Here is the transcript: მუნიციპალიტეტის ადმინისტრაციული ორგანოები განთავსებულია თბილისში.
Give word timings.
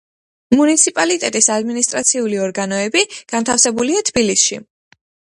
მუნიციპალიტეტის 0.59 1.49
ადმინისტრაციული 1.55 2.39
ორგანოები 2.45 3.03
განთავსებულია 3.33 4.01
თბილისში. 4.11 4.59